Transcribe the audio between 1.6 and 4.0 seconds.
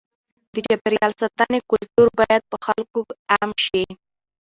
کلتور باید په خلکو کې عام شي.